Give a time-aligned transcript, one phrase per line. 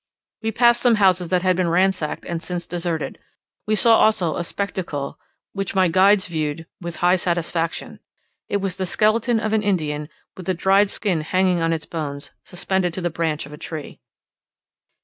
[0.41, 3.19] We passed some houses that had been ransacked and since deserted;
[3.67, 5.19] we saw also a spectacle,
[5.53, 7.99] which my guides viewed with high satisfaction;
[8.49, 12.31] it was the skeleton of an Indian with the dried skin hanging on the bones,
[12.43, 13.99] suspended to the branch of a tree.